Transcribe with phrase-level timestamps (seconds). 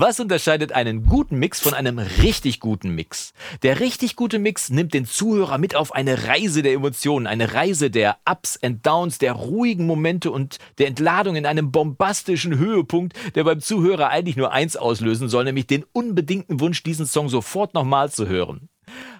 [0.00, 3.32] Was unterscheidet einen guten Mix von einem richtig guten Mix?
[3.64, 7.90] Der richtig gute Mix nimmt den Zuhörer mit auf eine Reise der Emotionen, eine Reise
[7.90, 13.42] der Ups and Downs, der ruhigen Momente und der Entladung in einem bombastischen Höhepunkt, der
[13.42, 18.08] beim Zuhörer eigentlich nur eins auslösen soll, nämlich den unbedingten Wunsch, diesen Song sofort nochmal
[18.08, 18.67] zu hören.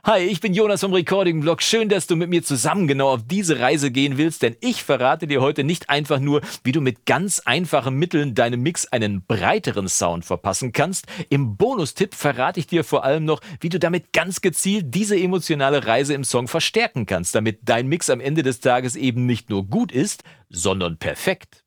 [0.04, 1.60] Hi, ich bin Jonas vom Recording Blog.
[1.60, 5.26] Schön, dass du mit mir zusammen genau auf diese Reise gehen willst, denn ich verrate
[5.26, 9.88] dir heute nicht einfach nur, wie du mit ganz einfachen Mitteln deinem Mix einen breiteren
[9.88, 11.06] Sound verpassen kannst.
[11.28, 15.86] Im Bonustipp verrate ich dir vor allem noch, wie du damit ganz gezielt diese emotionale
[15.86, 19.66] Reise im Song verstärken kannst, damit dein Mix am Ende des Tages eben nicht nur
[19.66, 21.64] gut ist, sondern perfekt.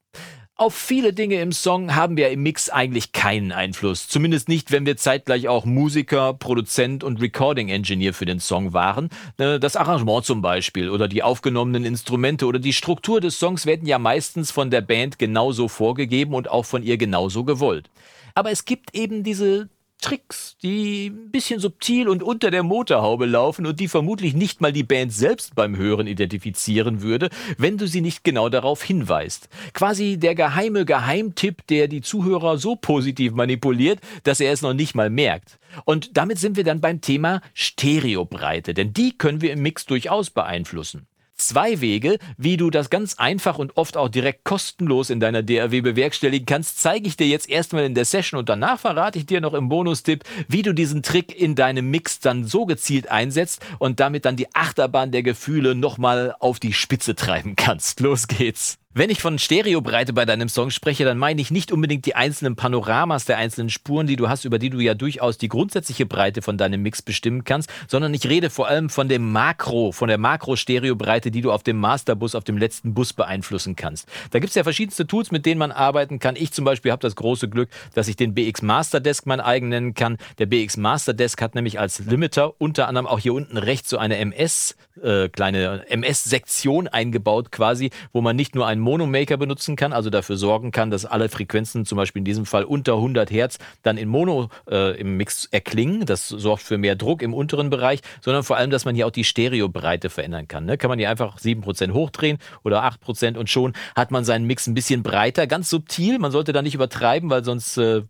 [0.61, 4.07] Auf viele Dinge im Song haben wir im Mix eigentlich keinen Einfluss.
[4.07, 9.09] Zumindest nicht, wenn wir zeitgleich auch Musiker, Produzent und Recording Engineer für den Song waren.
[9.39, 13.87] Äh, das Arrangement zum Beispiel oder die aufgenommenen Instrumente oder die Struktur des Songs werden
[13.87, 17.89] ja meistens von der Band genauso vorgegeben und auch von ihr genauso gewollt.
[18.35, 19.67] Aber es gibt eben diese
[20.01, 24.73] Tricks, die ein bisschen subtil und unter der Motorhaube laufen und die vermutlich nicht mal
[24.73, 29.47] die Band selbst beim Hören identifizieren würde, wenn du sie nicht genau darauf hinweist.
[29.73, 34.95] Quasi der geheime Geheimtipp, der die Zuhörer so positiv manipuliert, dass er es noch nicht
[34.95, 35.59] mal merkt.
[35.85, 40.31] Und damit sind wir dann beim Thema Stereobreite, denn die können wir im Mix durchaus
[40.31, 41.07] beeinflussen
[41.47, 45.81] zwei Wege, wie du das ganz einfach und oft auch direkt kostenlos in deiner DAW
[45.81, 49.41] bewerkstelligen kannst, zeige ich dir jetzt erstmal in der Session und danach verrate ich dir
[49.41, 53.99] noch im Bonustipp, wie du diesen Trick in deinem Mix dann so gezielt einsetzt und
[53.99, 57.99] damit dann die Achterbahn der Gefühle nochmal auf die Spitze treiben kannst.
[57.99, 58.80] Los geht's!
[58.93, 62.57] Wenn ich von Stereobreite bei deinem Song spreche, dann meine ich nicht unbedingt die einzelnen
[62.57, 66.41] Panoramas der einzelnen Spuren, die du hast, über die du ja durchaus die grundsätzliche Breite
[66.41, 70.17] von deinem Mix bestimmen kannst, sondern ich rede vor allem von dem Makro, von der
[70.17, 74.09] Makro-Stereobreite, die du auf dem Masterbus, auf dem letzten Bus beeinflussen kannst.
[74.31, 76.35] Da gibt es ja verschiedenste Tools, mit denen man arbeiten kann.
[76.35, 79.69] Ich zum Beispiel habe das große Glück, dass ich den BX Master Desk mein eigen
[79.69, 80.17] nennen kann.
[80.37, 83.97] Der BX Master Desk hat nämlich als Limiter unter anderem auch hier unten rechts so
[83.97, 89.93] eine MS, äh, kleine MS-Sektion eingebaut quasi, wo man nicht nur einen Mono-Maker benutzen kann,
[89.93, 93.57] also dafür sorgen kann, dass alle Frequenzen, zum Beispiel in diesem Fall unter 100 Hertz,
[93.83, 96.05] dann in Mono äh, im Mix erklingen.
[96.05, 99.11] Das sorgt für mehr Druck im unteren Bereich, sondern vor allem, dass man hier auch
[99.11, 100.65] die Stereobreite verändern kann.
[100.65, 100.77] Ne?
[100.77, 104.73] Kann man hier einfach 7% hochdrehen oder 8% und schon hat man seinen Mix ein
[104.73, 106.19] bisschen breiter, ganz subtil.
[106.19, 108.03] Man sollte da nicht übertreiben, weil sonst äh,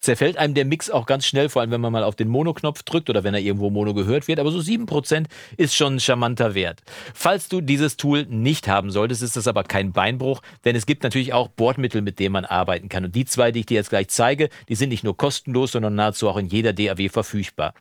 [0.00, 2.82] zerfällt einem der Mix auch ganz schnell, vor allem wenn man mal auf den Mono-Knopf
[2.82, 4.38] drückt oder wenn er irgendwo Mono gehört wird.
[4.38, 6.80] Aber so 7% ist schon ein charmanter Wert.
[7.14, 10.86] Falls du dieses Tool nicht haben solltest, ist das aber kein Bein Beinbruch, denn es
[10.86, 13.04] gibt natürlich auch Bordmittel, mit denen man arbeiten kann.
[13.04, 15.94] Und die zwei, die ich dir jetzt gleich zeige, die sind nicht nur kostenlos, sondern
[15.94, 17.74] nahezu auch in jeder DAW verfügbar.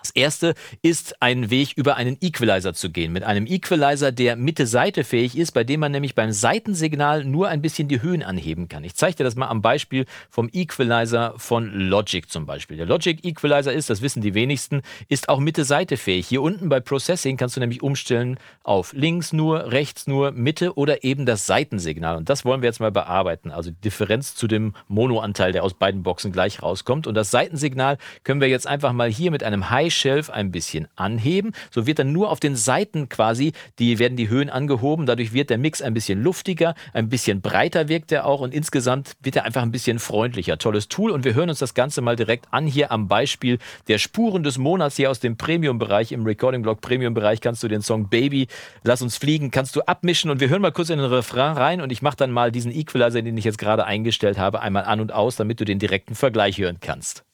[0.00, 3.12] Das erste ist ein Weg über einen Equalizer zu gehen.
[3.12, 7.62] Mit einem Equalizer, der Mitte-Seite fähig ist, bei dem man nämlich beim Seitensignal nur ein
[7.62, 8.84] bisschen die Höhen anheben kann.
[8.84, 12.76] Ich zeige dir das mal am Beispiel vom Equalizer von Logic zum Beispiel.
[12.76, 16.28] Der Logic Equalizer ist, das wissen die wenigsten, ist auch Mitte-Seite fähig.
[16.28, 21.04] Hier unten bei Processing kannst du nämlich umstellen auf links nur, rechts nur, Mitte oder
[21.04, 22.16] eben das Seitensignal.
[22.16, 23.50] Und das wollen wir jetzt mal bearbeiten.
[23.50, 27.06] Also die Differenz zu dem Monoanteil, der aus beiden Boxen gleich rauskommt.
[27.06, 30.88] Und das Seitensignal können wir jetzt einfach mal hier mit einem High Shelf ein bisschen
[30.96, 31.52] anheben.
[31.70, 35.06] So wird dann nur auf den Seiten quasi, die werden die Höhen angehoben.
[35.06, 39.12] Dadurch wird der Mix ein bisschen luftiger, ein bisschen breiter wirkt er auch und insgesamt
[39.22, 40.58] wird er einfach ein bisschen freundlicher.
[40.58, 43.98] Tolles Tool und wir hören uns das Ganze mal direkt an hier am Beispiel der
[43.98, 46.12] Spuren des Monats hier aus dem Premium-Bereich.
[46.12, 48.48] Im Recording-Blog Premium-Bereich kannst du den Song Baby,
[48.82, 51.80] Lass uns fliegen, kannst du abmischen und wir hören mal kurz in den Refrain rein
[51.80, 55.00] und ich mache dann mal diesen Equalizer, den ich jetzt gerade eingestellt habe, einmal an
[55.00, 57.27] und aus, damit du den direkten Vergleich hören kannst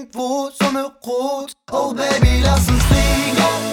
[0.00, 1.52] irgendwo Sonne rot.
[1.72, 3.69] Oh Baby, lass uns fliegen.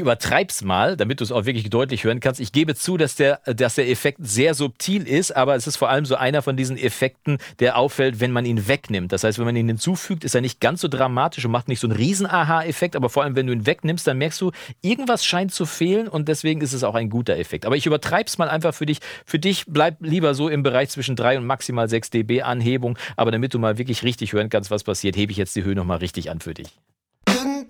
[0.00, 2.40] Ich übertreib's mal, damit du es auch wirklich deutlich hören kannst.
[2.40, 5.90] Ich gebe zu, dass der, dass der Effekt sehr subtil ist, aber es ist vor
[5.90, 9.12] allem so einer von diesen Effekten, der auffällt, wenn man ihn wegnimmt.
[9.12, 11.80] Das heißt, wenn man ihn hinzufügt, ist er nicht ganz so dramatisch und macht nicht
[11.80, 15.22] so einen riesen Aha-Effekt, aber vor allem, wenn du ihn wegnimmst, dann merkst du, irgendwas
[15.22, 17.66] scheint zu fehlen und deswegen ist es auch ein guter Effekt.
[17.66, 19.00] Aber ich übertreib's mal einfach für dich.
[19.26, 23.32] Für dich bleib lieber so im Bereich zwischen 3 und maximal 6 dB Anhebung, aber
[23.32, 25.98] damit du mal wirklich richtig hören kannst, was passiert, hebe ich jetzt die Höhe nochmal
[25.98, 26.70] richtig an für dich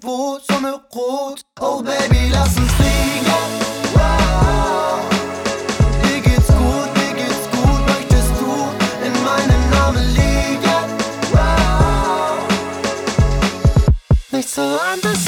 [0.01, 1.43] irgendwo Sonne rot.
[1.61, 3.27] Oh Baby, lass uns fliegen.
[3.95, 5.01] Wow.
[6.03, 7.87] Dir geht's gut, mir geht's gut.
[7.87, 8.69] Möchtest du
[9.05, 10.83] in meinen Armen liegen?
[11.33, 12.49] Wow.
[14.31, 15.25] Nicht so anders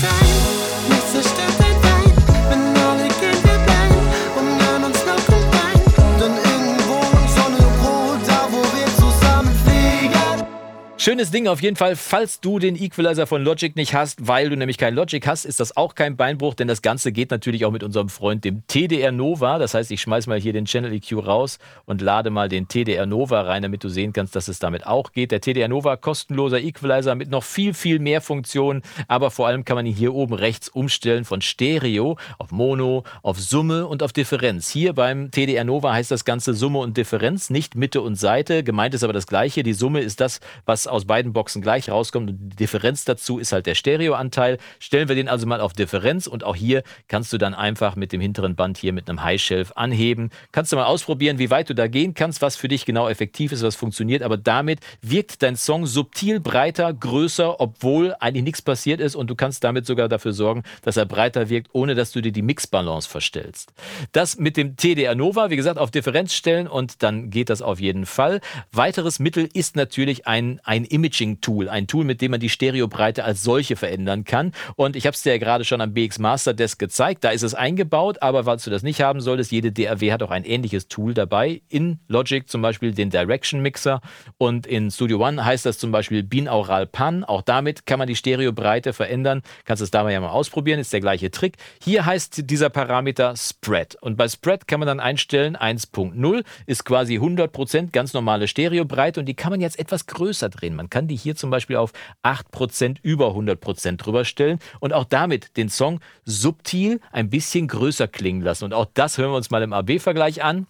[11.05, 14.57] Schönes Ding auf jeden Fall, falls du den Equalizer von Logic nicht hast, weil du
[14.57, 17.73] nämlich kein Logic hast, ist das auch kein Beinbruch, denn das Ganze geht natürlich auch
[17.73, 19.59] mit unserem Freund, dem TDR Nova.
[19.59, 23.05] Das heißt, ich schmeiß mal hier den Channel EQ raus und lade mal den TDR
[23.05, 25.33] Nova rein, damit du sehen kannst, dass es damit auch geht.
[25.33, 29.75] Der TDR Nova, kostenloser Equalizer mit noch viel, viel mehr Funktionen, aber vor allem kann
[29.75, 34.71] man ihn hier oben rechts umstellen von Stereo auf Mono, auf Summe und auf Differenz.
[34.71, 38.63] Hier beim TDR Nova heißt das Ganze Summe und Differenz, nicht Mitte und Seite.
[38.63, 39.65] Gemeint ist aber das gleiche.
[39.65, 42.31] Die Summe ist das, was aus beiden Boxen gleich rauskommt.
[42.31, 44.59] Und die Differenz dazu ist halt der Stereoanteil.
[44.79, 48.12] Stellen wir den also mal auf Differenz und auch hier kannst du dann einfach mit
[48.12, 50.31] dem hinteren Band hier mit einem High Shelf anheben.
[50.53, 53.53] Kannst du mal ausprobieren, wie weit du da gehen kannst, was für dich genau effektiv
[53.53, 54.23] ist, was funktioniert.
[54.23, 59.35] Aber damit wirkt dein Song subtil breiter, größer, obwohl eigentlich nichts passiert ist und du
[59.35, 63.09] kannst damit sogar dafür sorgen, dass er breiter wirkt, ohne dass du dir die Mixbalance
[63.09, 63.73] verstellst.
[64.12, 67.81] Das mit dem TDR Nova, wie gesagt, auf Differenz stellen und dann geht das auf
[67.81, 68.41] jeden Fall.
[68.73, 73.43] Weiteres Mittel ist natürlich ein, ein Imaging-Tool, ein Tool, mit dem man die Stereobreite als
[73.43, 74.52] solche verändern kann.
[74.76, 77.25] Und ich habe es dir ja gerade schon am BX Master Desk gezeigt.
[77.25, 80.31] Da ist es eingebaut, aber falls du das nicht haben solltest, jede DAW hat auch
[80.31, 81.62] ein ähnliches Tool dabei.
[81.69, 84.00] In Logic zum Beispiel den Direction Mixer
[84.38, 87.25] und in Studio One heißt das zum Beispiel Binaural Pan.
[87.25, 89.43] Auch damit kann man die Stereobreite verändern.
[89.64, 91.56] Kannst es dabei ja mal ausprobieren, ist der gleiche Trick.
[91.82, 93.96] Hier heißt dieser Parameter Spread.
[94.00, 99.26] Und bei Spread kann man dann einstellen, 1.0 ist quasi 100% ganz normale Stereobreite und
[99.26, 100.72] die kann man jetzt etwas größer drehen.
[100.75, 101.93] Man kann die hier zum Beispiel auf
[102.23, 108.43] 8% über 100% drüber stellen und auch damit den Song subtil ein bisschen größer klingen
[108.43, 108.65] lassen.
[108.65, 110.67] Und auch das hören wir uns mal im AB-Vergleich an.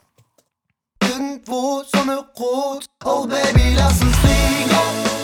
[1.02, 5.21] Irgendwo Sonne rot, oh Baby, lass uns fliegen.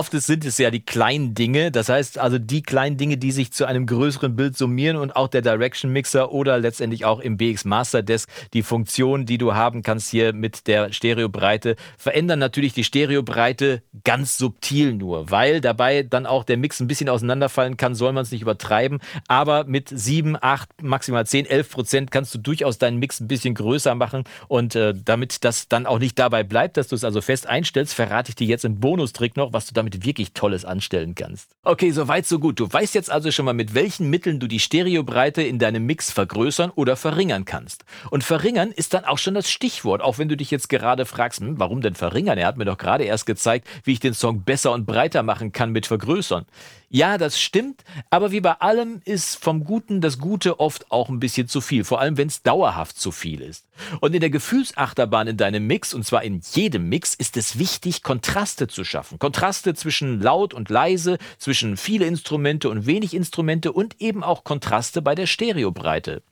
[0.00, 3.52] Oft sind es ja die kleinen Dinge, das heißt also die kleinen Dinge, die sich
[3.52, 7.66] zu einem größeren Bild summieren und auch der Direction Mixer oder letztendlich auch im BX
[7.66, 12.82] Master Desk die Funktion, die du haben kannst hier mit der Stereobreite, verändern natürlich die
[12.82, 18.14] Stereobreite ganz subtil nur, weil dabei dann auch der Mix ein bisschen auseinanderfallen kann, soll
[18.14, 22.78] man es nicht übertreiben, aber mit 7, 8, maximal 10, 11 Prozent kannst du durchaus
[22.78, 26.78] deinen Mix ein bisschen größer machen und äh, damit das dann auch nicht dabei bleibt,
[26.78, 29.74] dass du es also fest einstellst, verrate ich dir jetzt im Bonustrick noch, was du
[29.90, 31.50] damit wirklich Tolles anstellen kannst.
[31.62, 32.58] Okay, soweit so gut.
[32.60, 36.10] Du weißt jetzt also schon mal, mit welchen Mitteln du die Stereobreite in deinem Mix
[36.10, 37.84] vergrößern oder verringern kannst.
[38.10, 41.40] Und verringern ist dann auch schon das Stichwort, auch wenn du dich jetzt gerade fragst,
[41.40, 42.38] hm, warum denn verringern?
[42.38, 45.52] Er hat mir doch gerade erst gezeigt, wie ich den Song besser und breiter machen
[45.52, 46.46] kann mit vergrößern.
[46.92, 51.20] Ja, das stimmt, aber wie bei allem ist vom Guten das Gute oft auch ein
[51.20, 53.64] bisschen zu viel, vor allem wenn es dauerhaft zu viel ist.
[54.00, 58.02] Und in der Gefühlsachterbahn in deinem Mix, und zwar in jedem Mix, ist es wichtig,
[58.02, 59.20] Kontraste zu schaffen.
[59.20, 65.02] Kontraste zwischen laut und leise, zwischen viele Instrumente und wenig Instrumente und eben auch Kontraste
[65.02, 66.22] bei der Stereobreite.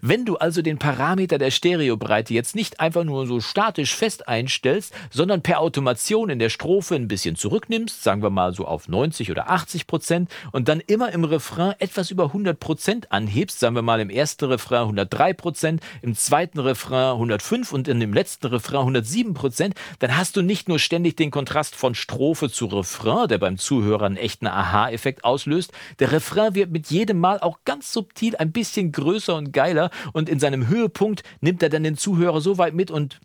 [0.00, 4.94] Wenn du also den Parameter der Stereobreite jetzt nicht einfach nur so statisch fest einstellst,
[5.10, 9.30] sondern per Automation in der Strophe ein bisschen zurücknimmst, sagen wir mal so auf 90
[9.30, 13.82] oder 80 Prozent, und dann immer im Refrain etwas über 100 Prozent anhebst, sagen wir
[13.82, 18.80] mal im ersten Refrain 103 Prozent, im zweiten Refrain 105 und in dem letzten Refrain
[18.80, 23.38] 107 Prozent, dann hast du nicht nur ständig den Kontrast von Strophe zu Refrain, der
[23.38, 28.36] beim Zuhörer einen echten Aha-Effekt auslöst, der Refrain wird mit jedem Mal auch ganz subtil
[28.36, 32.58] ein bisschen größer und geiler und in seinem Höhepunkt nimmt er dann den Zuhörer so
[32.58, 33.18] weit mit und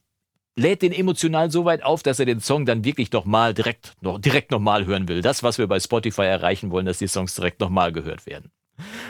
[0.55, 4.17] lädt den emotional so weit auf, dass er den Song dann wirklich nochmal direkt, noch,
[4.19, 5.21] direkt nochmal hören will.
[5.21, 8.49] Das, was wir bei Spotify erreichen wollen, dass die Songs direkt nochmal gehört werden.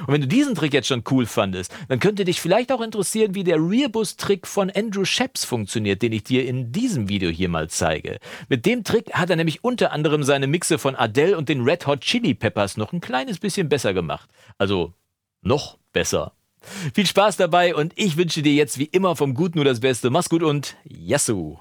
[0.06, 3.36] Und wenn du diesen Trick jetzt schon cool fandest, dann könnte dich vielleicht auch interessieren,
[3.36, 7.70] wie der Rearbus-Trick von Andrew Sheps funktioniert, den ich dir in diesem Video hier mal
[7.70, 8.20] zeige.
[8.50, 11.88] Mit dem Trick hat er nämlich unter anderem seine Mixe von Adele und den Red
[11.88, 14.30] Hot Chili Peppers noch ein kleines bisschen besser gemacht.
[14.58, 14.94] Also
[15.42, 16.34] noch besser.
[16.94, 20.10] Viel Spaß dabei und ich wünsche dir jetzt wie immer vom Guten nur das Beste.
[20.10, 21.60] Mach's gut und Yassou!